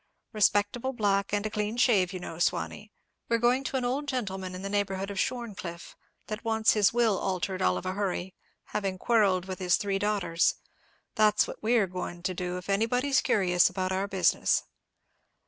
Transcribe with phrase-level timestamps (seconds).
[0.33, 2.91] Respectable black and a clean shave, you know, Sawney.
[3.29, 7.19] We're going to an old gentleman in the neighbourhood of Shorncliffe, that wants his will
[7.19, 8.33] altered all of a hurry,
[8.63, 10.55] having quarrelled with his three daughters;
[11.13, 14.63] that's what we're goin' to do, if anybody's curious about our business."